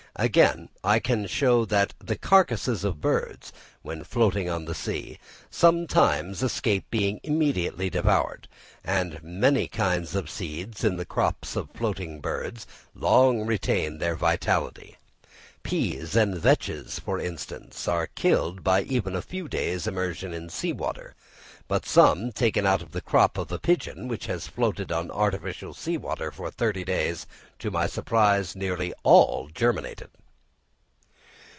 Again, 0.17 0.67
I 0.83 0.99
can 0.99 1.25
show 1.25 1.63
that 1.65 1.93
the 1.99 2.17
carcasses 2.17 2.83
of 2.83 2.99
birds, 3.01 3.53
when 3.81 4.03
floating 4.03 4.49
on 4.49 4.65
the 4.65 4.75
sea, 4.75 5.19
sometimes 5.49 6.43
escape 6.43 6.83
being 6.91 7.21
immediately 7.23 7.89
devoured; 7.89 8.49
and 8.83 9.23
many 9.23 9.67
kinds 9.67 10.13
of 10.13 10.29
seeds 10.29 10.83
in 10.83 10.97
the 10.97 11.05
crops 11.05 11.55
of 11.55 11.69
floating 11.73 12.19
birds 12.19 12.67
long 12.93 13.45
retain 13.47 13.97
their 13.99 14.17
vitality: 14.17 14.97
peas 15.63 16.13
and 16.15 16.35
vetches, 16.37 16.99
for 16.99 17.17
instance, 17.17 17.87
are 17.87 18.07
killed 18.07 18.63
by 18.65 18.81
even 18.81 19.15
a 19.15 19.21
few 19.23 19.47
days' 19.47 19.87
immersion 19.87 20.33
in 20.33 20.49
sea 20.49 20.73
water; 20.73 21.15
but 21.67 21.85
some 21.85 22.33
taken 22.33 22.65
out 22.65 22.81
of 22.81 22.91
the 22.91 22.99
crop 22.99 23.37
of 23.37 23.49
a 23.49 23.57
pigeon, 23.57 24.09
which 24.09 24.25
had 24.25 24.43
floated 24.43 24.91
on 24.91 25.09
artificial 25.09 25.73
sea 25.73 25.95
water 25.95 26.29
for 26.29 26.51
thirty 26.51 26.83
days, 26.83 27.25
to 27.59 27.71
my 27.71 27.87
surprise 27.87 28.57
nearly 28.57 28.91
all 29.03 29.47
germinated. 29.53 30.09